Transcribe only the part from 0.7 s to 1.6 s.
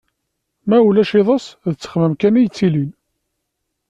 ulac iḍes,